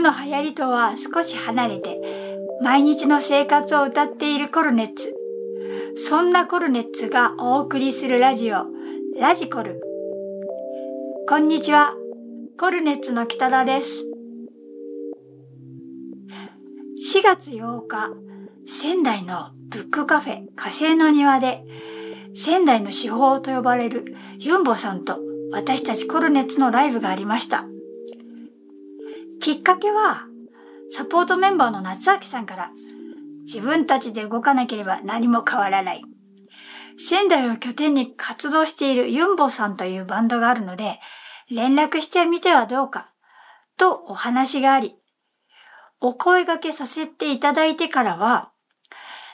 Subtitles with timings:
[0.00, 2.00] の流行りとは少し離れて、
[2.62, 5.14] 毎日の生活を歌っているコルネッツ。
[5.94, 8.66] そんなコルネッツがお送りするラジオ、
[9.18, 9.80] ラジコル。
[11.28, 11.94] こんにちは、
[12.58, 14.06] コルネッツの北田です。
[17.14, 18.10] 4月8日、
[18.66, 21.64] 仙台のブックカフェ火星の庭で、
[22.34, 25.18] 仙台の司法と呼ばれるユンボさんと
[25.50, 27.64] 私たちコルネッツのライブがありました。
[29.40, 30.26] きっかけは、
[30.90, 32.70] サポートメンバーの夏明さんから、
[33.42, 36.02] 自分たちで動かなければ何も変わらない。
[36.98, 41.00] 仙台を拠点に活動しているユンボさんというバンドがあるので、
[41.50, 43.12] 連絡してみてはどうか、
[43.78, 44.96] とお話があり、
[46.00, 48.52] お声掛けさせていただいてからは、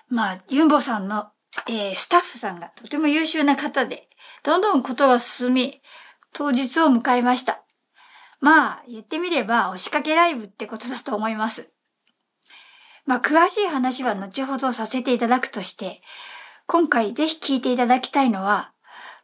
[0.09, 1.31] まあ、ユンボさんの、
[1.69, 4.09] えー、スタッフさんがとても優秀な方で、
[4.45, 5.81] どんどんことが進み、
[6.33, 7.66] 当日を迎えました。
[8.47, 11.73] まあ、言ってみれば、押しかけライブってことだと思います。
[13.05, 16.01] まあ、詳しい話は後ほどさせていただくとして、
[16.69, 18.73] 今回ぜひ聴いていただきたいのは、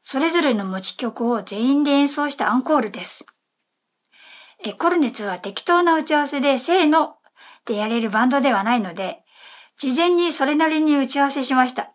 [0.02, 3.24] それぞれの持ち曲を全員で演奏したアンコールです。
[4.64, 7.14] え、コルネツは適当な打ち合わせで、せーの
[7.64, 9.22] でやれるバンドではないので、
[9.76, 11.92] 事前にそれなりに打ち合わせしました。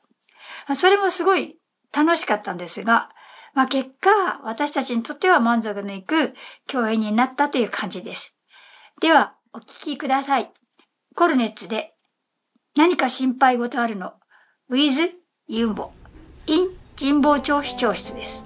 [0.78, 1.58] それもすごい
[1.94, 3.10] 楽しかったんですが、
[3.58, 4.12] まあ、結果、
[4.44, 6.36] 私たちにとっては満足のいく
[6.68, 8.38] 共演になったという感じです。
[9.02, 10.52] では、お聞きください。
[11.16, 11.96] コルネッツで、
[12.76, 14.14] 何か心配事あるの
[14.70, 15.10] ?with
[15.48, 15.90] ユンボ
[16.46, 18.46] in 神保町市長室です。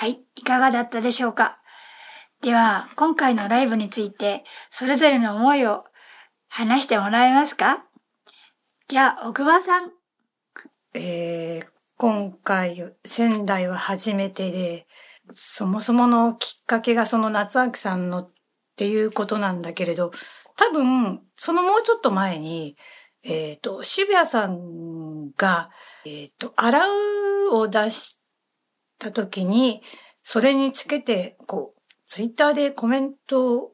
[0.00, 1.58] はい、いかがだったでしょうか？
[2.40, 5.84] では、今回のライブについて、それぞれの思いを
[6.48, 7.84] 話してもらえますか？
[8.88, 9.92] じゃあ、奥間さん。
[10.94, 11.66] えー、
[11.98, 14.86] 今回、仙台は初めてで、
[15.32, 18.32] そもそものきっかけがその夏秋さんのっ
[18.76, 20.12] ていうことなんだけれど、
[20.56, 22.78] 多分、そのもうちょっと前に、
[23.22, 25.68] えっ、と、渋谷さんが、
[26.06, 26.80] えっ、と、洗
[27.50, 28.18] うを出し
[29.00, 29.82] た時に、
[30.22, 33.72] それにつけて、こう、ツイッターでコメントを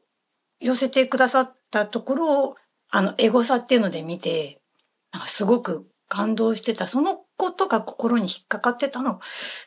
[0.59, 2.55] 寄せてくださったところを、
[2.89, 4.61] あの、エゴサっていうので見て、
[5.11, 6.87] なんかすごく感動してた。
[6.87, 9.19] そのことが心に引っかかってたの。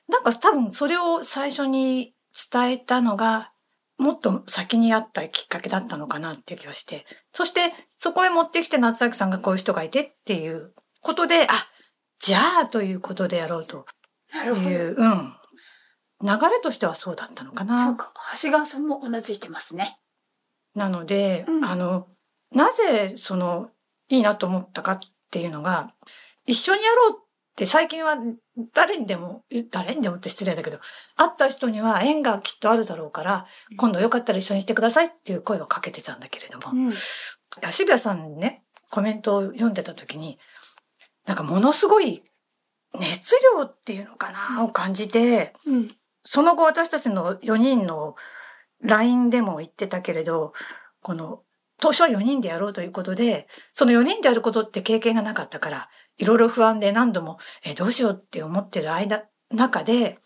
[0.08, 2.14] なんか多分それを最初に
[2.52, 3.52] 伝えたのが、
[3.98, 7.04] もっと先にあったきっかけだったのかなっていう気がして。
[7.32, 7.60] そして、
[7.96, 10.72] そこへ持ってきて夏崎さんがこういう人がいてっていう
[11.02, 11.48] ことで、あ、
[12.18, 13.86] じゃあということでやろうと
[14.32, 14.68] なるほど。
[14.70, 15.32] いう、うん。
[16.22, 17.86] 流れとしてはそうだったのかな。
[17.86, 18.12] そうか。
[18.34, 19.98] 長谷川さんもうなずいてますね。
[20.74, 22.08] なので、うんあの、
[22.52, 23.70] なぜその、
[24.08, 24.98] いいなと思ったかっ
[25.30, 25.94] ていうのが、
[26.46, 27.24] 一緒にやろうっ
[27.56, 28.16] て最近は
[28.74, 30.78] 誰にでも、誰にでもって失礼だけど、
[31.16, 33.46] 会った人には縁がきっとあるだろうから、
[33.76, 36.92] 今度よかったら一緒にしてくださいっていう声をかけてたんだけれども、うん。
[37.70, 40.38] 渋谷さんにね、コメントを読んでた時に、
[41.26, 42.22] なんかものすごい
[42.98, 45.90] 熱量っていうのかな、を感じて、うん。
[46.24, 48.14] その後私たちの4人の
[48.82, 50.52] LINE でも言ってたけれど、
[51.02, 51.42] この
[51.80, 55.88] 当初は4人でやろうということで、その4人でやることって経験がなかったから、
[56.18, 60.18] いろいろ不安で何度も、え、どうしようって思ってる間、中で、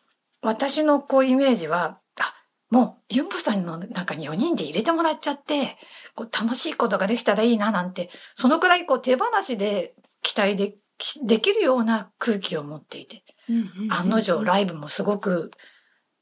[0.43, 2.35] 私のこうイメージは、あ、
[2.71, 5.77] もうユンボさんの中に4人で入れてもらっちゃって、
[6.15, 15.51] こう楽しいことができたらいいななんて、そのくらいこう手放しで期待できできるような空気を持っていて、うん案の定ライブもすごく、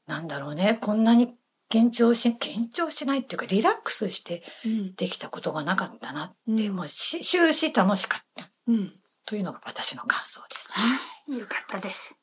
[0.07, 1.35] なんだろうね、こんなに
[1.71, 4.95] 緊張し、緊張しないっていうかリラックスしてうん。
[4.95, 8.93] できたことがなかったなって、うんもうし終始楽しかったうん。
[9.25, 10.73] というのが私の感想です。
[10.73, 11.39] はい。
[11.39, 12.15] よかったです。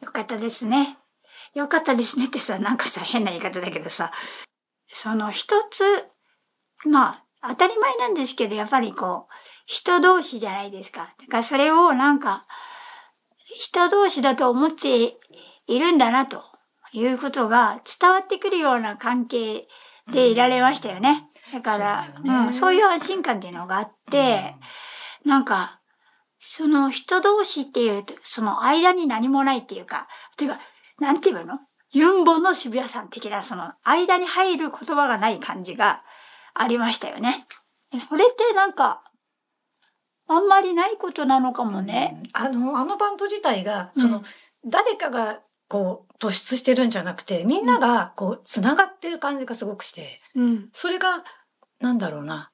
[0.00, 0.98] よかったですね。
[1.54, 4.12] よかったですねってさ、なんかさ、変な言い方だけどさ、
[4.86, 5.82] その一つ、
[6.86, 9.34] まあ、当たり前なんですけど、やっぱりこう、
[9.66, 11.14] 人同士じゃないですか。
[11.20, 12.46] だからそれをなんか、
[13.58, 15.18] 人同士だと思って
[15.66, 16.44] いるんだな、と
[16.92, 19.68] いうことが伝わってくるような関係
[20.12, 21.28] でいられましたよね。
[21.52, 24.54] だから、そううん、そういう安心感っていうのがあって、
[25.24, 25.80] なんか、
[26.38, 30.08] その人同士っていうと、その間に何もないっていうか、
[30.38, 30.58] 例えば、
[31.00, 31.58] なんていうの？
[31.90, 36.02] ユンボの渋谷さん的な、その間に入る言葉がない感じが
[36.54, 37.34] ありましたよね。
[38.08, 39.02] それってなんか、
[40.28, 42.22] あんまりないことなのかもね。
[42.34, 44.22] あの、あのバンド自体が、うんその、
[44.66, 50.68] 誰かがこう突出してるんじゃなくて、みんながこう繋がってる感じがすごくして、うん。
[50.72, 51.24] それが、
[51.80, 52.50] なんだろうな、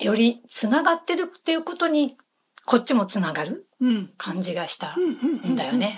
[0.00, 2.16] より繋がってるっていうことに、
[2.64, 4.12] こっちも繋がるうん。
[4.16, 4.94] 感じがした。
[4.96, 5.96] うんだよね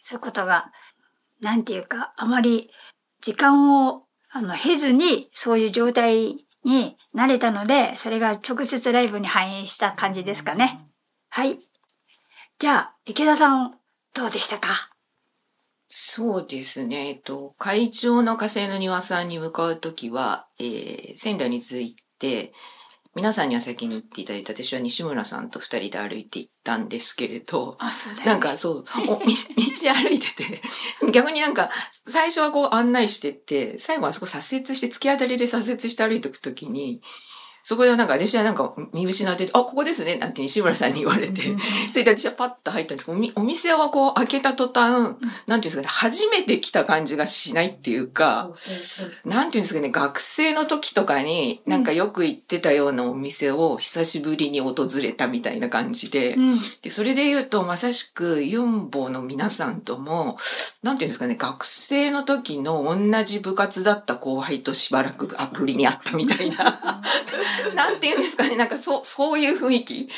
[0.00, 0.72] そういうことが、
[1.40, 2.70] なんていうか、あまり
[3.20, 10.88] 時間を、あの、経ずに、そういう状態になれたので、それが直接ライブに反映した感じですかね。
[11.28, 11.58] はい。
[12.58, 13.72] じゃあ、池田さん、
[14.14, 14.91] どうでしたか？
[15.94, 17.08] そうですね。
[17.08, 22.54] えっと、会長の火星の庭さんに向かうときは、えー仙台に着いて、
[23.14, 30.62] 皆さんには先に行っていただいて、私は西村さんと二人で歩いて行ったんですけれど、あ、そうだなんかそう、道歩いてて、
[31.12, 31.68] 逆になんか、
[32.06, 37.02] 最初はこう案内してって、最後はそこ左折して、突き当たりで左折して歩いていくときに、
[37.64, 41.42] そこでなんか私はなんか見失ってて、あ、ここですね、なんて西村さんに言われて、
[41.90, 48.50] それで私はパッと入ったんですけど、お店はこう開けた途端、なんていうんですかね、初めて来た感じがしないっていうか、
[49.24, 56.58] なんていうんですかね、学生の時とかになんかよく行ってたようなお店を久しぶりに訪れたみたいな感じで、うん。
[56.82, 60.36] で、それで言うと、まさしくユンボの皆さんとも、
[60.82, 67.02] なんていうんですかね、学生の時の同じ部活だった後輩としばらくアプリにあったみたいな、
[67.74, 70.08] なんていうんですかね、なんかそう、そういう雰囲気。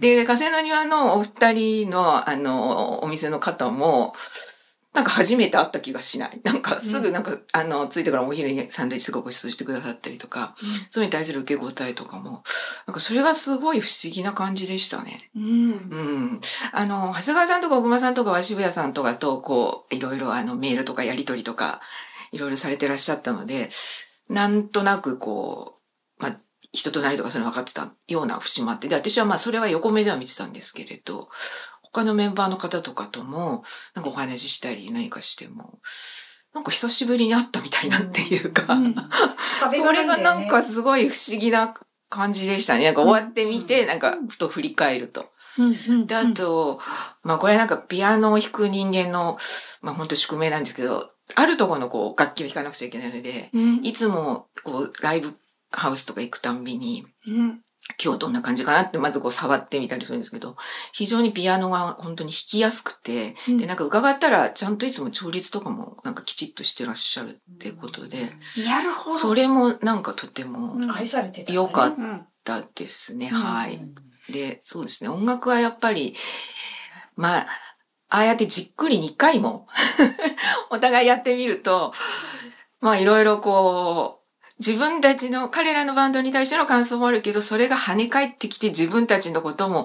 [0.00, 4.14] で、火星の庭のお二人の、あの、お店の方も、
[4.94, 6.40] なんか初めて会った気がしない。
[6.42, 10.56] なんかすぐなんか、あの、着いてからお昼にサンドイッチとかご馳走してくださったりとか、
[10.90, 12.42] それに対する受け答えとかも、
[12.86, 15.30] なんかそれがすごい不思議な感じでしたね。
[15.36, 15.44] うん。
[15.44, 15.74] う
[16.34, 16.40] ん。
[16.72, 21.80] あの、長谷川さんとか小熊さんとかは渋谷さんとかと、こう、いろいろあの、メールとかやりとりとか、
[22.32, 23.70] いろいろされてらっしゃったので、
[24.28, 25.77] なんとなくこう、まあ、
[26.72, 31.28] 人となりとかそういうの分かってたような節もあって、で、私はまあ、それは横目では見てたんですけれど、
[31.82, 35.78] 他のメンバーの方とかとも、なんかお話ししたり何かしても、
[36.54, 38.94] なんか久しぶりに会ったみたいなっていうか、うん
[39.70, 41.74] それがなんかすごい不思議な
[42.08, 42.84] 感じでしたね。
[42.84, 45.30] なんか終わってみて、なんかふと振り返ると。
[46.06, 46.80] で、あと、
[47.22, 49.38] まあこれなんかピアノを弾く人間の、
[49.82, 55.34] まあ本当宿命なんですけど、あるところのこう楽器を弾かなくちゃいけないので、うんいつもこうライブ
[55.70, 57.62] ハウスとか行くたんびに、うん
[58.04, 60.56] 今日どんな感じかなってまずこう触ってみたりするんですけど、
[60.92, 68.26] 非常にピアノが本当に弾きやすくて、で、なんか伺ったらちゃんといつも調律とかもなんかきちっとしてらっしゃるってことで、
[68.66, 69.16] なるほど。
[69.16, 71.56] それもなんかとてもうん愛されてた、ね。
[71.56, 72.26] 良かっうん。
[72.44, 73.30] たですね。
[73.32, 73.78] うんはい。
[74.30, 75.08] で、そうですね。
[75.08, 76.14] 音楽はやっぱり、
[77.16, 77.46] まあ、
[78.10, 79.66] ああやってじっくり2回も
[80.70, 81.92] お互いやってみると、
[82.80, 84.17] まあいろいろこう、
[84.58, 89.84] 自分たちの、彼らのバンドに対しての感想もあるけど、それが跳ね返ってきて自分たちのことも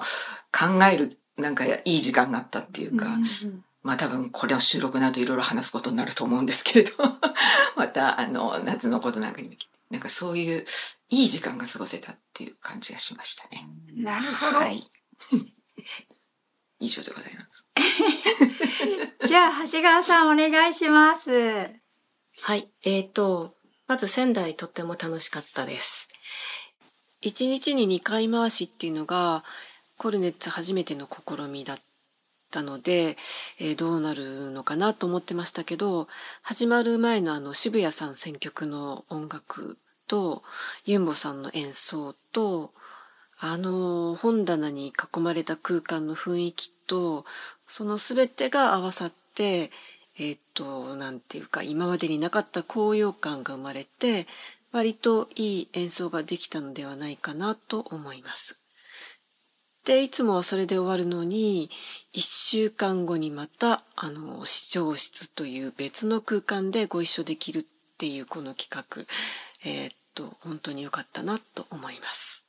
[0.51, 3.05] 考える、なんかいい時間があったっていうか、
[3.83, 6.91] まあ多分これを収録などいろいろ話すことになると思うんですけれど、
[7.75, 10.65] またあの、夏のことなんかに向けて、なんかそういう
[11.09, 13.67] いい時間が過ごせたっていう感じがしましたね。
[13.95, 14.57] なるほど。
[14.57, 14.91] はい。
[16.79, 17.67] 以上でございます。
[19.27, 21.29] じゃあ、長谷川さんお願いします。
[22.41, 22.69] はい。
[22.83, 23.55] えーと、
[23.87, 26.09] まず仙台とっても楽しかったです。
[27.21, 29.43] 1日に2回回しっていうのが、
[29.97, 31.77] コルネッツ初めての試みだっ
[32.51, 33.17] たので、
[33.59, 36.07] えーどうなるのかなと思ってましたけど、
[36.41, 40.43] 始まる前のあの渋谷さん選曲の音楽と、
[40.85, 42.71] ユンボさんの演奏と、
[43.39, 47.25] あの本棚に囲まれた空間の雰囲気と、
[47.67, 49.71] その全てが合わさって、
[50.19, 54.27] えっと、なんていうか、今までになかった高揚感が生まれて、
[54.71, 58.59] 割といい演奏ができたのではないかなと思います。
[59.85, 61.69] で、いつもはそれで終わるのに、
[62.13, 67.63] 一週間後にまた、あの、視聴室という別の空間でご一緒できるっ
[67.97, 69.03] ていうこの企画、
[69.65, 72.42] えーっと、本当に良かったなと思います。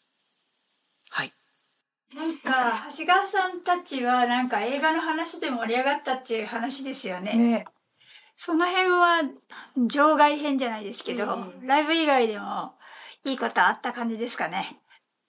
[2.17, 2.29] はい。
[2.29, 7.37] なんか、長谷川さんたちはなんか映画の話で盛り上がったっていう話ですよね。
[7.37, 7.65] ね。
[8.37, 9.23] その辺は
[9.77, 12.75] 場外編じゃないですけど、うんライブ以外でも
[13.25, 14.81] いいことあった感じですかね。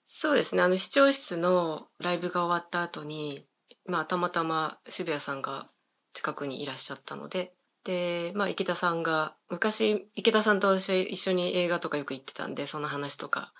[0.04, 0.62] そうですね。
[0.62, 3.46] あの、視聴室のライブが終わった後に、
[3.86, 5.66] まあ、たまたま渋谷さんが
[6.12, 13.52] 近くにいらっしゃったので、で、まあ、池田さんが、昔、池田さんと私一緒に映画とかよく行ってたんで、その話とか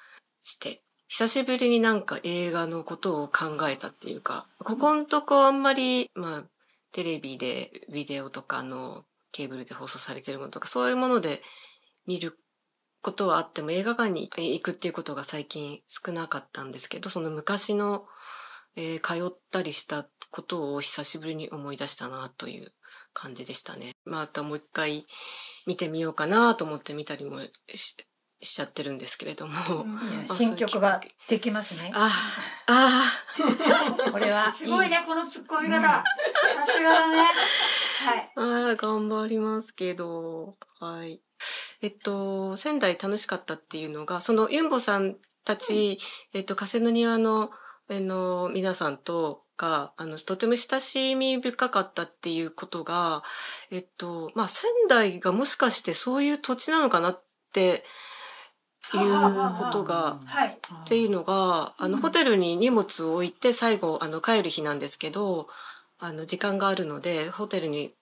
[0.42, 6.44] して、久しぶりになんか映画のことを考えたっていうか、ここんとこあんまり、まあ、
[6.92, 11.42] テレビで、ビデオとかのケーブルで放送されてるものとか、そういうもので
[12.06, 12.38] 見る
[13.02, 18.04] ことはあっても映画館に行くっていうことが最近少なかったんですけど、その昔の、
[18.74, 22.72] えー通ったりしたことを久しぶりに思い出したなという
[23.14, 23.92] 感じでしたね。
[24.04, 25.06] またもう一回
[25.66, 27.38] 見てみようかなと思って見たりも
[27.72, 27.96] し
[28.46, 29.54] しちゃってるんですけれども。
[30.28, 31.92] あ新曲ができますね。
[31.94, 32.08] あ
[32.66, 33.02] あ、
[34.06, 35.82] あ これはすごいね、このツッコミ方。
[35.82, 36.04] さ
[36.64, 37.18] すがだね。
[37.18, 38.32] はい。
[38.72, 41.20] あ、頑張りますけど、はい。
[41.82, 45.98] えっと、仙台楽しかったっていうのが、そのユンボさんたち、
[46.32, 47.50] えっと、風の庭の、
[47.88, 53.22] あの、皆さんとが、あの、とても親しみ深かったっていうことが、
[53.70, 57.22] えっと、まあ、仙台がもしかしてそういう土地なのかなっ
[57.52, 57.84] て
[58.94, 60.48] いうことが、はい。
[60.48, 65.48] っていうのが、あの、ホテルに荷物を置いて最後、あの、帰る日なんですけど、
[65.98, 67.94] あの、時間があるので、ホテルに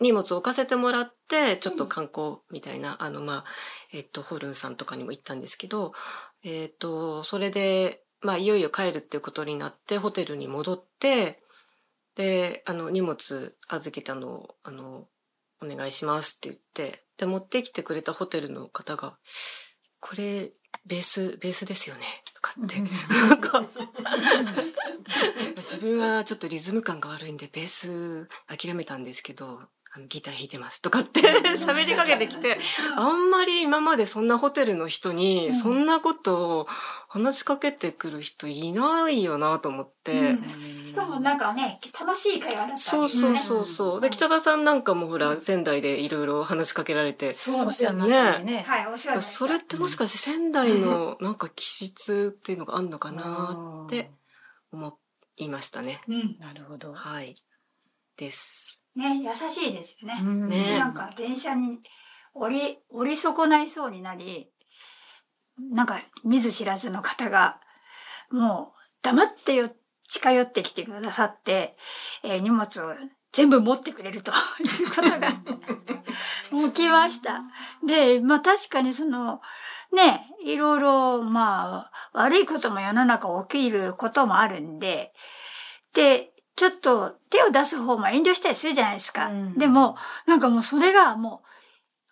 [0.00, 3.44] 荷物を置かせてもらって、ちょっと観光みたいな、あの、まあ、
[3.92, 5.92] えっと、ホルンさんとかにも行ったんですけど、
[6.42, 11.42] えっと、それで、まあ、いよいよ帰るっていうことになって、ホテルに戻って、
[12.14, 15.06] で、あの、荷物預けたのを、あの、
[15.62, 19.18] お願いしますって言って、で、持ってきてくれたホテルの方が、
[20.00, 20.52] これ、
[20.86, 22.02] ベース、ベースですよね。
[22.34, 22.80] とかって。
[22.80, 23.62] なんか、
[25.56, 29.60] 自分はちょっとリズム感が悪いんで、ベース諦めたんですけど、
[30.08, 32.58] ギター弾いてますとかって喋りかけてきて、
[32.96, 36.66] あんまり今までそんなホテルの人に、そんなことを
[37.08, 40.36] 話しかけてくる人いないよなと思って。
[40.84, 43.36] しかもなんかね、楽しい会話だったんそうですね。
[43.36, 44.00] そうそうそう。
[44.00, 48.64] で、北田さんなんかもほら、仙台でいろいろ話しかけられて、そうお世話になったりね。
[48.64, 54.12] はい、お世話にそれってもしかして仙台のなんか気質っていうのがあるのかなって
[54.70, 54.96] 思
[55.36, 56.00] いましたね。
[56.06, 56.36] うん。
[56.38, 56.94] なるほど。
[56.94, 57.34] はい。
[58.16, 58.79] です。
[58.96, 60.18] ね、優しいですよね。
[60.22, 61.78] うんねなんか電車に
[62.34, 64.50] 降り、降り損ないそうになり、
[65.72, 67.60] なんか見ず知らずの方が、
[68.30, 69.70] もう黙ってよ、
[70.08, 71.76] 近寄ってきてくださって、
[72.24, 72.94] えー荷物を
[73.32, 74.32] 全部持ってくれると
[74.80, 75.28] いうことが
[76.68, 77.42] 起きました。
[77.86, 79.40] で、まあ確かにその、
[79.92, 85.12] ね、いろいろ、まあ、悪いことも世の中起きることもあるんで、
[85.94, 86.29] で、
[86.60, 89.28] ちょっと手を出す方も遠慮したりするじゃないですか。
[89.28, 91.40] うんでも、なんかもうそれがも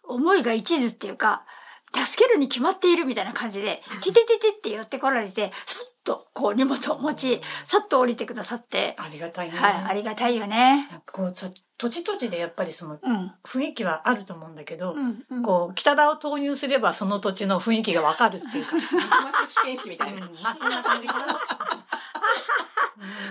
[0.09, 1.45] う、思いが一途っていうか、
[1.93, 9.59] 助けるに決まっているみたいな感じで、ててててって寄ってこられて、スッとこう荷物を持ち、さっと降りてくださって、ありがたいね。
[9.59, 10.88] はい、ありがたいよね。
[11.12, 13.33] こうさ土地土地でやっぱりそのうん。
[13.45, 15.43] 雰囲気はあると思うんだけど、うん、うん。
[15.43, 18.76] こう北田を投入すればその土地の雰囲気がわかるっていうか、
[19.23, 20.26] マス試験士みたいな。
[20.26, 21.38] うんまあそんな感じかな。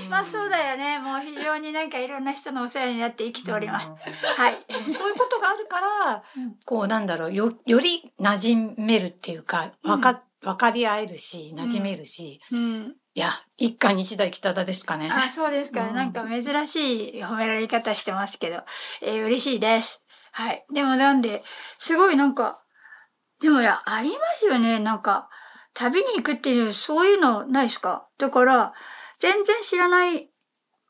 [0.09, 0.99] まあそうだよね。
[0.99, 3.89] もう非常になんかいろんな人のお世話になって生きております。
[4.35, 4.57] はい。
[4.69, 12.95] そういうことがあるから、うんこうなんだろう、よ、より馴染めるっていうか、わか、わかり合えるし、馴染めるし、うん。
[13.13, 15.09] いや、一家に一台北田ですかね。
[15.11, 15.87] あ、そうですか。
[15.89, 18.61] うんなんか珍しい褒められ方してますけど、
[19.01, 20.03] えー嬉しいです。
[20.31, 20.65] はい。
[20.71, 21.41] でもなんで、
[21.79, 22.61] すごいなんか、
[23.41, 24.79] でもや、ありますよね。
[24.79, 25.29] なんか、
[25.73, 28.07] 旅に行くっていう、そういうのないですか？
[28.17, 28.73] だから、
[29.19, 30.29] 全然知らない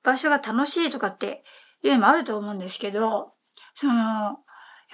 [0.04, 1.44] 場所が楽しいとかって
[1.84, 3.34] いうのもあると思うんですけど、
[3.74, 4.34] その、や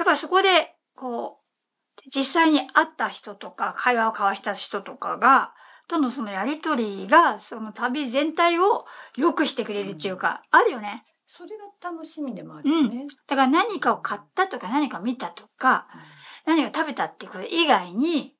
[0.01, 5.53] っぱそこで、こう、実際に会った人とか、会話を交わした人とかが、
[5.87, 8.85] とのそのやりとりが、その旅全体を
[9.15, 11.03] 良くしてくれるっていうか、あるよね。
[11.27, 13.05] それが楽しみでもあるよね。
[13.27, 15.87] だから何かを買ったとか何か見たとか、
[16.45, 18.35] 何か食べたっていうこと以外に、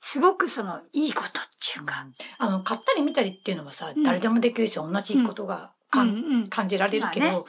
[0.00, 1.32] すごくそのいいことっ
[1.72, 2.06] ていうか、
[2.38, 7.44] あの、買ったり見たりっていうのはさ、うん誰でもできるし、同じことがかん、うんうん感じられるけど、まあね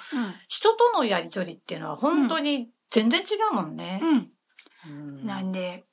[0.48, 4.00] 人とのやりとりっていうのは本当に全然違うもんね。
[4.02, 4.18] うん。
[4.18, 4.30] う
[4.88, 5.26] うんん。
[5.26, 5.86] なんで、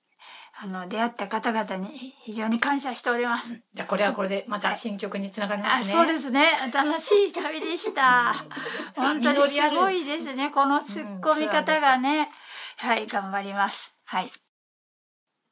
[0.57, 3.61] あの、出会った方々に非常に感謝しております。
[3.75, 6.01] じゃあこれはこれでまた新曲につながりまあ、すね。
[6.01, 6.47] そうですね。
[6.73, 8.33] 楽しい旅でした。
[8.95, 10.51] 本当にすごいですね。
[10.51, 12.31] この突っ込み方がね。
[12.77, 13.97] はい、頑張ります。
[14.05, 14.31] はい。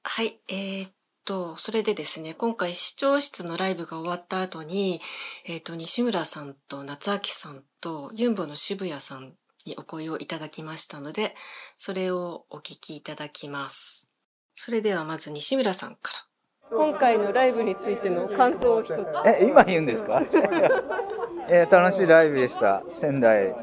[0.05, 0.93] はい、えーっ
[1.25, 5.01] と、それでですね、今回視聴室のライブが終わった後に、
[5.47, 9.33] えーっと、西村さんと夏明さんとユンボの渋谷さん
[9.67, 11.35] にお声をいただきましたので、
[11.77, 14.09] それをお聞きいただきます。
[14.55, 16.77] それではまず西村さんから。
[16.77, 19.07] 今回のライブについての感想を一つ。
[19.27, 20.23] え、今言うんですか？
[21.49, 22.83] えー楽しいライブでした。
[22.97, 23.55] 仙台。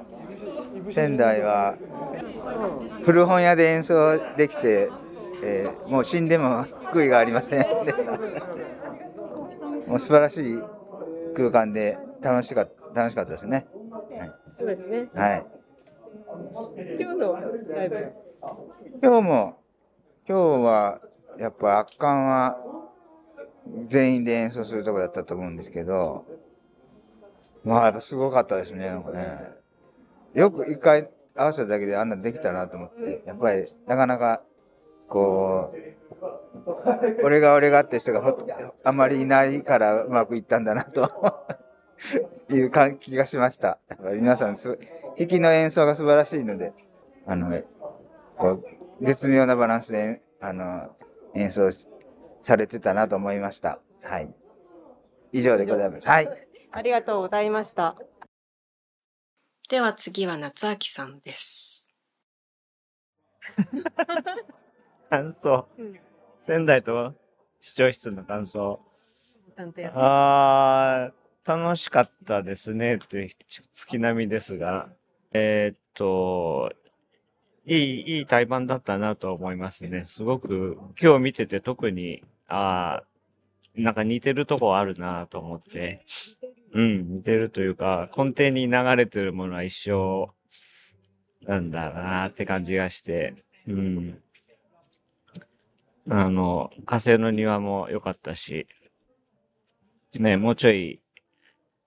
[0.93, 1.75] 仙台は、
[3.04, 4.89] 古本屋で演奏できて、
[5.41, 8.17] えーもう死んでも悔いがありませんでした。
[9.88, 10.63] もう素晴らしい
[11.36, 13.67] 空間で楽しかった、楽しかったですね。
[14.58, 15.10] そうですね。
[15.15, 15.45] はい。
[16.99, 17.34] 今日の
[17.73, 18.13] ライブ。
[19.02, 19.63] 今日も、
[20.28, 21.02] 今日は、
[21.38, 22.58] やっぱ圧巻は、
[23.88, 26.25] 全員で演奏するとこだったと思うんですけど、
[27.63, 29.54] まあ、やっぱすごかったですね、なんかね。
[30.34, 34.41] よく一回合わせただけであんなできたなと思って、やっぱり、なかなか、
[35.10, 38.48] こう、俺が俺がって人がほと
[38.84, 41.10] あまりいないからうまくいったんだなと
[42.54, 43.80] いう感気がしました。
[43.89, 44.78] やっぱり皆さんす、
[45.17, 46.74] 弾きの演奏が素晴らしいので、
[47.26, 47.62] あの、
[48.38, 48.65] こう、
[49.02, 50.95] 絶妙なバランスで、あの、
[51.34, 51.88] 演奏し
[52.41, 53.80] されてたなと思いました。
[54.04, 54.34] はい。
[55.32, 56.08] 以上でございます。
[56.08, 56.48] はい。
[56.72, 57.95] ありがとうございました。
[59.69, 61.89] では次は夏明さんです。
[65.10, 65.67] 感想。
[66.45, 67.15] 仙台と
[67.60, 68.80] 視聴室の感想。
[69.95, 73.28] あー、楽しかったですねって
[73.72, 74.89] 月並みですが、
[75.32, 76.72] えーっと、
[77.65, 80.06] いい、いい対バンだったなと思いますね。
[80.06, 86.06] すごく、今日見てて特に、あー、なんか似てるとこあるなと思って、
[86.74, 90.34] うん、似てるというか、根底に流れてるものは一緒
[91.48, 93.34] なんだなって感じがして、
[93.67, 94.22] うん。
[96.10, 98.67] あの、火星の庭も良かったし、
[100.19, 101.02] ね、もうちょい、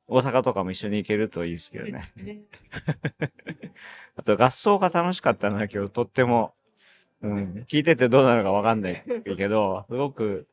[0.06, 2.12] 大阪とかも一緒に行けるといいですけどね。
[4.16, 6.54] あと合奏が楽しかったな、今日、とっても。
[7.22, 9.04] うん、聞いててどうなるかわかんない
[9.36, 10.48] けど、すごく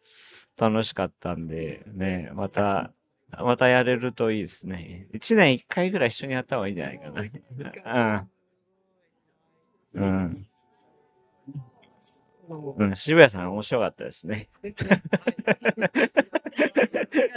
[0.57, 2.91] 楽しかったんで、ね、また、
[3.31, 5.07] またやれるといいですね。
[5.13, 8.27] 一年一回ぐらい一緒にやった方がいいんじゃないかな。
[9.93, 10.01] うん。
[10.01, 10.48] うん。
[12.49, 14.49] うん、渋谷さん面白かったですね。
[14.63, 14.85] ありが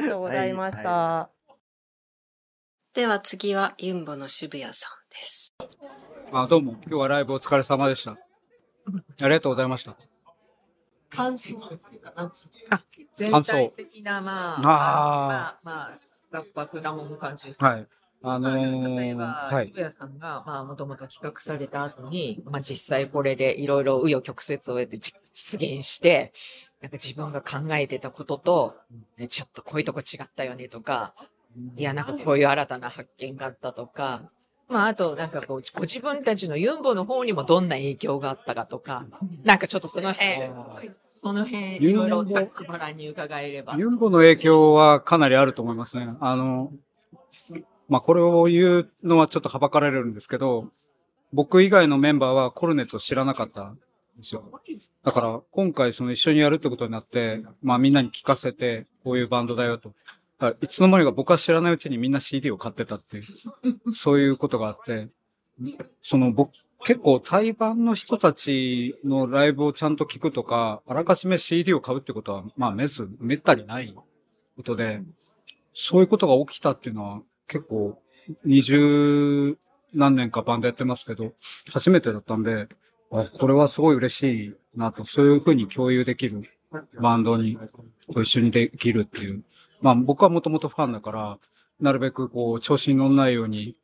[0.09, 0.91] とうございました。
[0.91, 1.31] は
[2.95, 5.55] では次はユンボの渋谷さんです。
[6.33, 6.73] あ、どうも。
[6.87, 8.13] 今日はライブお疲れ様でした。
[8.13, 8.17] あ
[9.23, 9.97] りがとうございました。
[11.11, 12.49] 感想っていうか、なんつう
[13.31, 15.95] の全体的な、まあ、あーまあ、まあ、
[16.31, 17.69] ラッパーダモン感じですね。
[17.69, 17.87] はい。
[18.23, 19.67] あのー例えば、はい。
[19.67, 26.33] 渋谷さんが、まあ、もともと企画された後に、まあ、実際これでいろいろ紆余曲折を得て実実現して、
[26.81, 28.75] なんか自分が考えてたことと、
[29.17, 31.15] ね、ちょっとこういうとこ違ったよねとか、
[31.77, 34.23] いや、なんかこういう新たな発見があったとか、
[34.69, 39.05] まあ、あと、なんかこう、ご自分たちのユンボの方にもどんな影響があったかとか、
[39.45, 40.51] なんかちょっとその辺、
[41.15, 43.77] その辺、いろいろざっくばらんに伺えれば。
[43.77, 46.15] ユンボの影響はかなりあると思いますね。
[46.21, 46.73] あの、
[47.93, 50.71] まあ、これを言うのはちょっとはばかられるんですけど、
[51.31, 53.75] 僕以外のメンバーはコルネッツを知らなかったん
[54.17, 54.51] ですよ。
[55.05, 59.93] だから、今回その一緒にやるってことになって、まあみんなに聞かせて、こういうバンドだよと。
[60.63, 65.09] いつの間にか僕は知らないうちにみんな CD を買ってたっていう、そういうことがあって、
[66.03, 66.53] その僕、
[66.87, 73.95] 結構対バンの人たちのライブをちゃんと聞くとか、あらかじめ CD を買うってことは、まあめず、めったにない
[74.57, 75.03] ことで、
[75.75, 77.23] そういうことが起きたっていうのは
[77.53, 77.99] 結構
[78.47, 79.59] 二十
[79.93, 81.35] 何年かバンドやってますけど、
[81.71, 82.67] 初めてだったんで、
[83.11, 86.49] これはすごい嬉しいなと、そういうふうに共有できる
[86.99, 87.59] バンドに
[88.09, 89.45] 一緒にできるっていう。
[89.83, 91.39] まあ僕はもともとファンだから、
[91.79, 93.77] なるべくこう調子に乗んないように、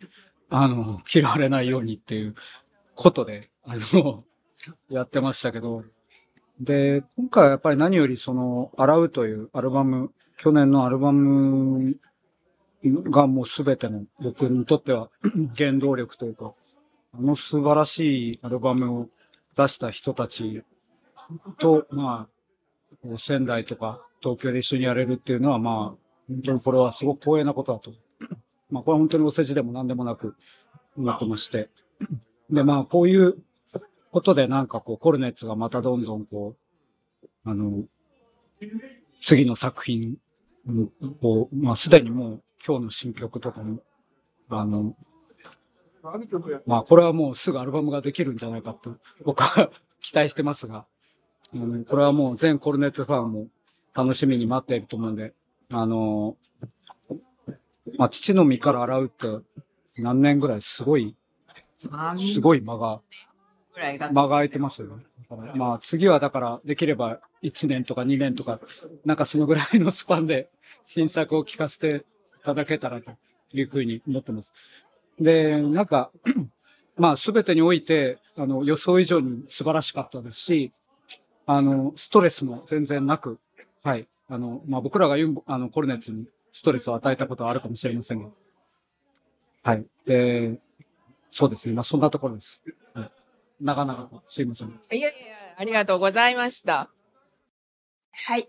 [0.49, 2.35] あの、嫌われないようにっていう
[2.95, 4.25] ことで、あの、
[4.89, 5.85] やってましたけど、
[6.59, 11.97] で、今回はやっぱり何よりその、洗うというアルバム、去年のアルバム
[12.85, 15.11] がもうすべての僕にとっては
[15.57, 16.53] 原動力というか、
[17.12, 19.09] あの素晴らしいアルバムを
[19.57, 20.62] 出した人たち
[21.59, 22.29] と、ま
[23.12, 25.75] あ、仙台とか東京で一緒にやれるっていうのは、まあ、
[26.29, 27.93] 本当にこれはすごく光栄なことだと。
[28.71, 30.37] まあ、これは本当にお世辞でも何でもなく
[30.97, 31.71] 思ってまして。
[32.51, 33.37] で、まあ、こういう
[34.12, 36.57] ことでなんかこう、コルネッツがまたどんどんこ
[37.25, 37.85] う、あの、
[39.23, 40.17] 次の作品
[41.23, 43.81] を、まあ、すでにもう今日の新曲とかも、
[44.51, 44.95] あの、
[46.67, 50.87] まあ、これはもうすぐアルバムができるんじゃないかと、僕は 期待してますが、
[51.55, 53.49] うん、これはもう全コルネッツファンも
[53.95, 55.35] 楽しみに待っていると思うんで、
[55.71, 56.37] あの、
[57.97, 59.27] まあ、父の身から洗うって
[59.97, 61.17] 何年ぐらいすごい、
[61.77, 63.01] すごい間が、
[63.75, 65.05] 間が空いてますよね。
[65.57, 68.61] まあ次はだからできれば1年とか2年とか、
[69.05, 70.49] なんかそのぐらいのスパンで
[70.88, 72.07] 新作を聞かせて
[72.40, 73.11] いただけたらと
[73.53, 74.51] いうふうに思ってます。
[75.20, 76.11] で、なんか、
[76.96, 80.72] まあ全てにおいて、あの予想以上に素晴らしかったですし、
[81.46, 83.38] あの、ストレスも全然なく、
[83.83, 84.09] はい。
[84.31, 88.31] あの、まあ僕らがユンボあの、コルネッツにストレスを与えたことはあるかもしれませんが。
[89.64, 89.85] はい。
[90.07, 90.59] で、
[91.31, 91.74] そうですね。
[91.74, 92.62] まあそんなところです。
[92.94, 93.11] はい、
[93.61, 94.68] 長々とすいません。
[94.68, 95.11] いやいや、
[95.59, 96.88] ありがとうございました。
[98.11, 98.48] はい。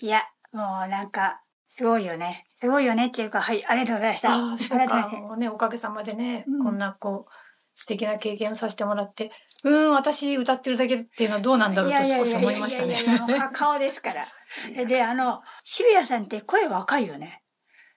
[0.00, 2.46] いや、もうなんか、すごいよね。
[2.56, 4.32] すごいよねっていうか、はい、ありがとうございました。
[4.32, 5.08] ああ、そうか。
[5.20, 7.32] もうね、おかげさまでね、うんこんなこう、
[7.74, 9.30] 素敵な経験をさせてもらって、
[9.62, 13.04] うーん、私歌ってるだけっていうのはどうなんだろうと少し思いましたねいやい。
[13.04, 14.24] やいやいやもうか顔ですから。
[14.86, 17.42] で、あの、渋谷さんって声若いよね。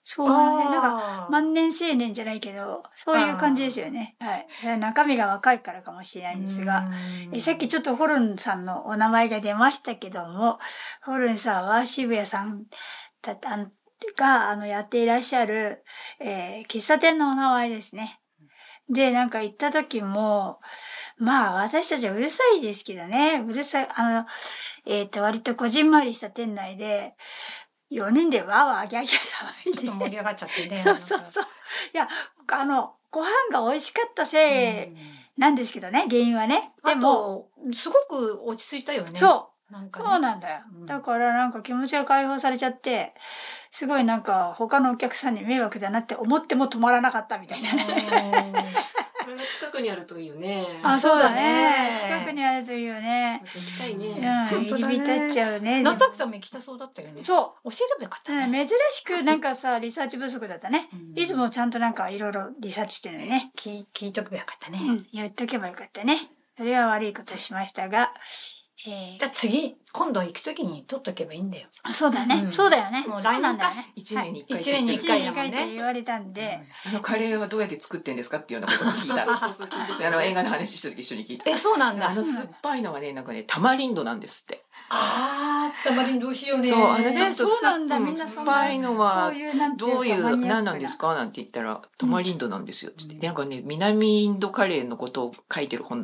[0.03, 4.15] そうなんで、なんか、万年青年じゃないけど、そういう感じですよね。
[4.19, 4.79] はい。
[4.79, 6.87] 中身が若いからかもしれないんですが、
[7.29, 10.59] うんえさっきちょっとホルンさんのお名前が出ましたけども、
[11.03, 12.65] ホルンさんは渋谷さん
[13.21, 13.67] だあの
[14.17, 15.83] があのやっていらっしゃる、
[16.19, 18.19] えー喫茶店のお名前ですね。
[18.89, 20.59] で、なんか行った時も、
[21.17, 24.25] まあ私たちはうるさいですけどね、うるさい、あの、
[24.85, 27.15] えっ、と、割とこじんまりした店内で、
[27.91, 29.79] 4人でわーわーギャーギャー騒いで。
[29.79, 30.77] ちょっと盛り上がっちゃってね。
[30.77, 31.43] そうそうそう。
[31.93, 32.07] いや、
[32.51, 36.71] あの、ご飯が美味しかったせいなんですけどね、原因はね。
[36.85, 39.11] でも、すごく落ち着いたよね。
[39.13, 39.73] そう。
[39.73, 40.59] なんかねそうなんだよ。
[40.79, 43.13] うんだからなんか気持ちが解放されちゃって、
[43.69, 48.65] すごいなんか他のお客さんに迷惑だなって思っても止まらなかったみたいなね。
[49.31, 50.65] これが近くにあるといいよね。
[50.83, 51.97] あ、そうだそうだねね。
[52.01, 53.41] 近くにあるといいよね。
[53.45, 54.07] 行きたいね。
[54.53, 55.81] うん、入り浸っちゃうね。
[55.83, 57.23] 夏秋さんも行きたそうだったよね。
[57.23, 57.71] そう。
[57.71, 58.61] 教えればよかったね。
[58.61, 60.89] うん珍しくなんかさ、リサーチ不足だったね。
[61.15, 63.51] いつもちゃんとなんかいろいろリサーチしてるのにね。
[63.57, 64.79] 聞聞いとけばよかったね。
[64.85, 66.17] うん、言っとけばよかったね。
[66.57, 71.67] それは悪いことをしましたが、えじゃあ次、今度行くときに撮っとけばいいんだよ。
[71.87, 73.05] ー、そうだね、うんそうだよね。
[73.07, 73.41] もうそう来年か？
[73.41, 73.91] なんだよね。
[73.95, 75.73] 一年に一回一年に一一回って。
[75.75, 79.23] 言われたんで、あのカレーはどうやって作ってんですかっていうようなことを聞いた。
[79.25, 81.49] そうそうそうあの映画の話した時一緒に聞いた。
[81.49, 82.09] え、そうなんだ。
[82.09, 84.63] あの酸っぱいのはね、なんかね、タマリンドなんですって。
[84.89, 86.69] あー、たまりにどうしようね。
[86.69, 89.31] そう、あのちょっと酸なんだみんなそんな酸っぱいのは
[89.77, 91.13] どういう、何なんですか？
[91.13, 92.91] なんて言ったら、タマリンドなんですよ。
[92.97, 93.25] つって。
[93.27, 96.01] なんかね、南インドカレーのことを書いてる本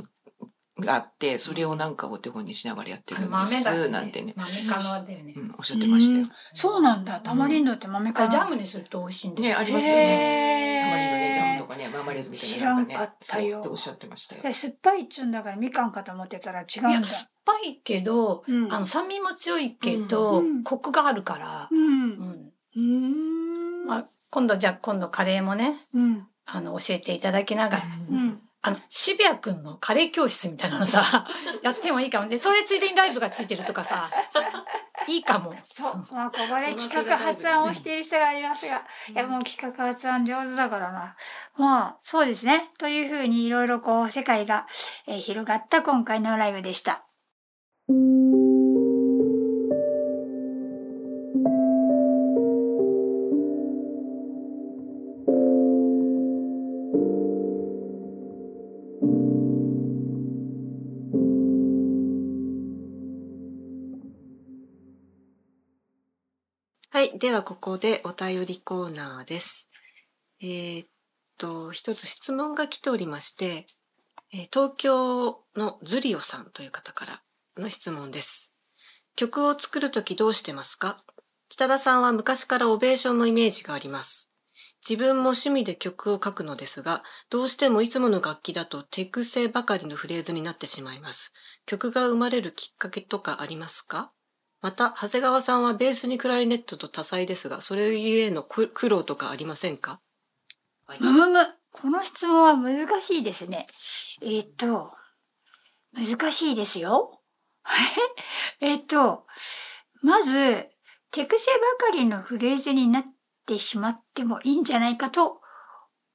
[0.79, 3.89] があって、それをなんかお手本にしながらやってるんです。
[3.89, 4.33] なんてね。
[4.35, 4.49] 豆
[4.83, 5.39] かのだよねう。
[5.39, 6.25] ん、おっしゃってましたよ。
[6.53, 7.19] そうなんだ。
[7.21, 9.47] タマリンドって豆かジャムにすると美味しいんだよ。
[9.49, 10.81] ね、ありますよね。
[10.83, 12.55] タマリンドね、ジャムとかね、マーマレードみたいな。
[12.57, 14.41] 知らんかったよおっしゃってましたよ。
[14.45, 17.07] え酸っぱいっつうんだからみかんかと思ってたら違うんだ。
[17.47, 22.51] ぱいけど、うんあの、酸味も強いけど、うんコクがあるから、うん。
[22.75, 23.85] うん。
[23.85, 26.27] まあ、今度じゃあ今度カレーもね、うん。
[26.45, 28.41] あの、教えていただきながら、うん。
[28.61, 31.03] あの、渋谷くんのカレー教室みたいなのさ、
[31.63, 32.37] やってもいいかもね。
[32.37, 34.09] それついでにライブがついてるとかさ、
[35.07, 35.55] いいかも。
[35.63, 36.03] そう。
[36.11, 41.15] まあ、ここで企画発案をしている人がありますが、いや、もう企画発案上手だからな。
[41.55, 42.71] まあ、そうですね。
[42.77, 44.67] というふうにいろいろこう、世界が、
[45.07, 47.03] えー広がった今回のライブでした。
[66.89, 67.19] はい。
[67.19, 69.69] では、ここでお便りコーナーです。
[70.41, 70.87] えーっ
[71.37, 73.67] と、一つ質問が来ておりまして、
[74.31, 77.21] え東京のズリオさんという方から
[77.57, 78.55] の質問です。
[79.17, 81.03] 曲を作るときどうしてますか？
[81.49, 84.31] 北田さんは昔からオベーションのイメージがあります。
[84.87, 91.33] 自分も趣味で曲を書くのですが、どうしてもいつもの楽器だと手癖ばかりのフレーズになってしまいます。
[91.65, 94.13] 曲が生まれるきっかけとかありますか？
[94.61, 100.01] また、長谷川さんはベースにクラリネットと多彩ですが、それゆえの苦労とかありませんか？
[100.99, 101.39] むむむ。
[101.71, 103.67] この質問は難しいですね。
[104.21, 104.91] えーっと、
[105.93, 107.21] 難しいですよ。
[108.61, 109.27] えっと、
[110.01, 110.69] まず、
[111.11, 113.03] 手癖ばかりのフレーズになっ
[113.45, 115.41] てしまってもいいんじゃないかと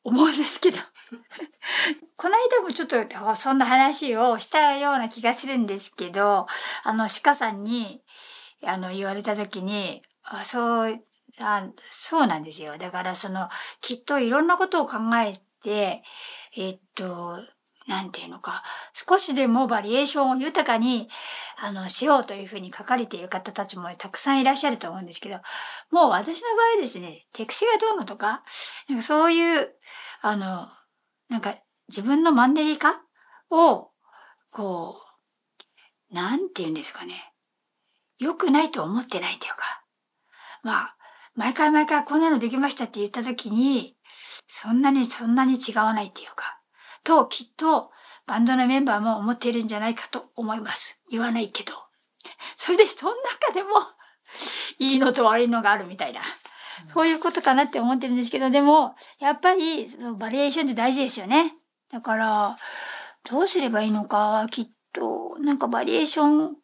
[0.02, 0.78] 思うんですけど。
[2.16, 6.46] この間もちょっとそんな話をしたような気がするんですけど、
[6.84, 8.02] あの、鹿さんに、
[8.64, 11.04] あの、言われた時に、あそう、
[11.40, 12.78] あそうなんですよ。
[12.78, 13.48] だからその、
[13.80, 16.02] きっといろんなことを考えて、
[16.56, 17.04] えっと、
[17.88, 21.08] なんていうのか、少しでもバリエーションを豊かに、
[21.60, 25.36] あの、しようというふうに書かれている方たちもたくさんいらっしゃると思うんですけど、
[25.90, 28.44] もう私の場合ですね、手癖がどうのとか、
[28.88, 29.70] なんかそういう、
[30.20, 30.68] あの、
[31.28, 31.54] なんか
[31.88, 33.02] 自分のマンネリ化
[33.50, 33.90] を、
[34.52, 35.00] こ
[36.10, 37.31] う、なんていうんですかね、
[38.22, 39.82] 良くないと思ってないというか、
[40.62, 40.96] まあ、
[41.34, 43.96] 毎回毎回こんなのできましたって言った時に、
[44.46, 46.60] そんなにそんなに違わないっていうか、
[47.02, 47.90] ときっと
[48.26, 51.00] バンドのメンバーも思っているんじゃないかと思います。
[51.10, 51.72] 言わないけど。
[52.56, 53.70] それでその中でも、
[54.78, 56.20] いいのと悪いのがあるみたいな。
[56.94, 61.54] そういうことかなって思ってるんですけど、でも、やっぱり、そのバリエーションって大事ですよね。
[61.90, 62.56] だから、
[63.28, 66.56] どうすればいいのか、きっと、なんかバリエーション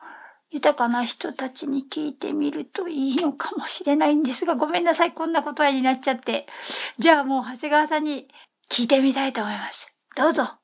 [0.50, 6.46] 豊かな人たちに聞いてみるといいのかもしれないんですが、ごめんなさい、こんな答えになっちゃって。
[6.98, 8.28] じゃあもう長谷川さんに
[8.70, 9.94] 聞いてみたいと思います。
[10.16, 10.58] どうぞ。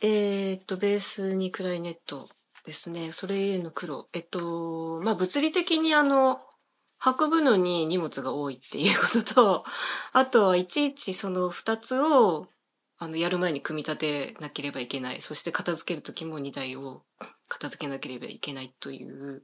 [0.00, 2.28] えーっと、ベースにクラリネット
[2.64, 3.10] ですね。
[3.10, 4.08] それへの苦労。
[4.12, 6.40] えっと、まあ、物理的にあの、
[7.04, 9.64] 運ぶのに荷物が多いっていうことと、
[10.12, 12.46] あとはいちいちその二つを、
[12.98, 15.20] あの、やる前に組み立てなければいけない。
[15.20, 17.02] そして片付けるときも荷台を
[17.48, 19.42] 片付けなければいけないという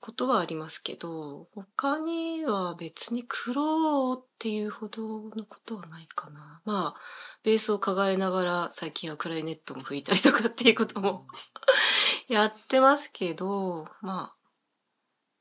[0.00, 6.60] ことはありますけど、他には別に苦労っていうほどのことはないかな。
[6.64, 7.00] まあ、
[7.42, 11.26] ベースを抱えながら最近はクラリネットも吹いたりとかっていうことも
[12.28, 14.36] やってますけど、まあ、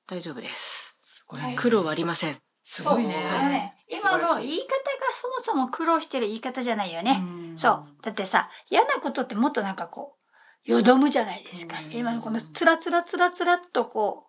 [0.07, 1.25] 大丈夫です。
[1.57, 2.41] 苦労はありません。
[2.63, 3.15] すごいね。
[3.15, 4.65] あのね今の言い方が
[5.13, 7.21] そもそも苦労してる言い方じゃないよね。
[7.55, 7.83] そう。
[8.01, 10.24] だってさ、嫌なことってもっとなんかこう、
[10.65, 11.75] よどむじゃないですか。
[11.93, 14.25] 今のこのつらつらつらつらっとこ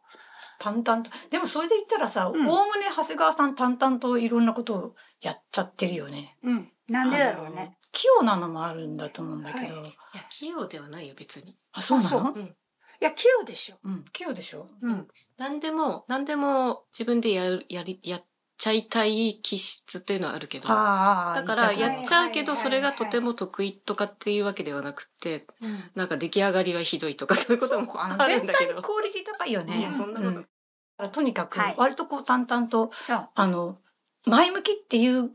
[0.59, 1.11] 淡々と。
[1.31, 2.55] でもそれで言ったらさ、おおうんむね
[2.95, 6.37] 長谷川さん淡々といろんなことをやっちゃってるよね。
[6.43, 6.73] う、うん。
[6.89, 7.79] なんでだろうね。
[7.93, 9.79] 器用なのもあるんだと思うんだけど。
[9.79, 11.57] はいいや、器用ではないよ、別に。
[11.73, 12.43] あ、そうなあのうん。
[12.43, 12.55] い
[13.01, 13.77] や、器用でしょ。
[13.83, 14.67] うん、器用でしょ？
[14.81, 15.09] うん。
[15.37, 18.25] 何でも、何でも自分でやる、やり、やっ
[18.59, 25.79] ちゃいたい気質っていうのはあるけど、あだからやっちゃうけど、はいそれがとても得意とかっていうわけではなくて、うん。
[25.95, 28.75] なんか出来上がりはひどいとか そういうこともあるん全だけど。
[28.75, 29.91] 体クオリティ高いよね。
[29.93, 30.47] そんなこ
[31.05, 32.91] ととにかくはい、割とこう淡々と。
[33.35, 33.79] あの、
[34.27, 35.31] 前向きっていう、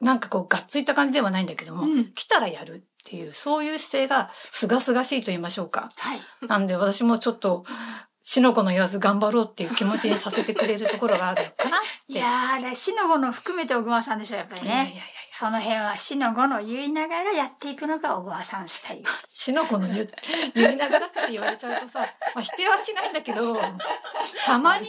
[0.00, 5.90] なんかこう、がっついた感じではないんだけども、うん来たらやるっていう、そういう姿勢が、すがすがしいと言いましょうか。
[5.96, 6.20] はい。
[6.46, 7.64] なんで私もちょっと、
[8.22, 12.12] しのこの言わず頑張ろうっていう気持ちにさせてくれるところがあるのかなって。
[12.12, 14.68] いやー、死の子の含めて小熊さんでしょ、やっぱりね。
[14.68, 15.02] いやいやいや
[15.32, 19.04] その辺は死の子の言いながらやっていくのが小熊さんスタイル。
[19.28, 20.08] しのこの言
[20.54, 22.06] 言いながらって言われちゃうとさ、ま
[22.40, 23.56] あ、否定はしないんだけど、
[24.44, 24.88] たまに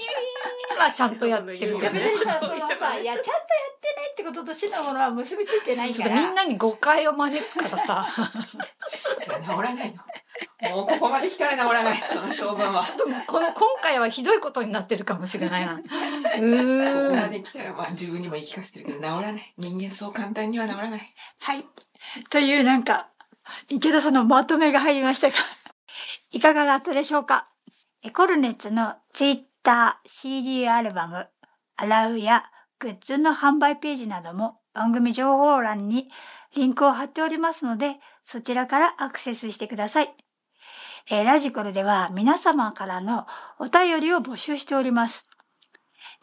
[0.77, 6.27] はちゃんとやってるいやよね別にさ、そのさ、いや、ちゃんとやってないってことと死の子のは結びついてないちょっとから。
[6.27, 8.07] みんなに誤解を招くからさ、
[9.17, 10.01] それ治らないの。
[10.61, 12.83] もうここまで来たら治らない、 その性分は。
[12.83, 15.73] ちょっともうこの今回はひどいことになってるかもしれないな。
[15.75, 17.15] うここーん。
[17.15, 19.53] まで来たら、まあ自分にも言い聞かせてるけど、治らない。
[19.57, 21.15] 人間そう簡単には治らない。
[21.39, 21.65] はい。
[22.29, 23.07] というなんか、
[23.69, 25.35] 池田さんのまとめが入りましたが、
[26.31, 27.47] いかがだったでしょうか？
[28.03, 31.27] えコルネッツのツイッター、CD アルバム、
[31.77, 32.43] アラウや
[32.79, 36.09] グッズの販売ページなども番組情報欄に
[36.55, 40.13] リンクを貼っておりますので、そちらからアクセスしてください。
[41.09, 43.25] えーラジコルでは皆様からの
[43.59, 45.27] お便りを募集しております。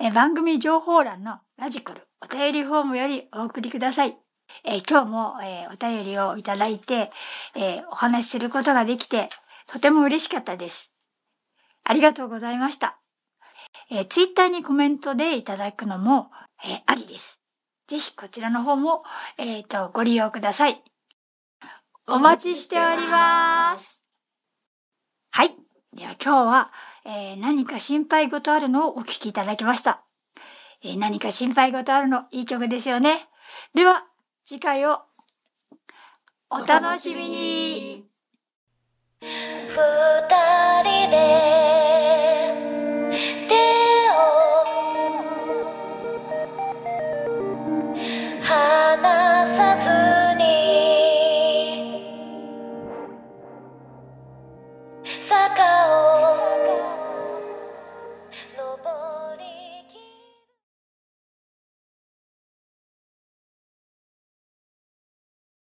[0.00, 4.16] えー番組情報欄のラジコルお便りフォームよりお送りください。
[4.64, 7.10] えー今日も、えお便りをいただいて、
[7.56, 9.28] えお話しすることができて、
[9.66, 10.94] とても嬉しかったです。
[11.84, 12.98] ありがとうございました。
[13.90, 16.30] えー、ツイッターにコメントでいただくのも、
[16.64, 17.42] えーありです。
[17.88, 19.02] ぜひこちらの方も、
[19.38, 20.82] えっ、と、ご利用ください。
[22.06, 24.07] お待ちしております。
[25.38, 25.50] はい。
[25.94, 26.72] では今日は、
[27.06, 30.02] えー何か心配事あるのをお聞きいただきました。
[30.82, 33.10] えー何か心配事あるの、いい曲ですよね。
[33.72, 34.02] では、
[34.44, 34.98] 次回を
[36.50, 38.04] お楽しみに
[39.20, 39.28] 二
[40.82, 41.57] 人で